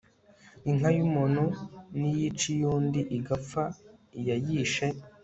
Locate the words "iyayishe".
4.17-4.85